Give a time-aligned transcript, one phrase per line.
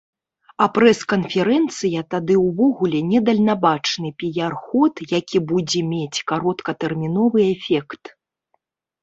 [0.65, 8.03] А прэс-канферэнцыя тады ўвогуле недальнабачны піяр-ход, якія будзе мець кароткатэрміновы эфект.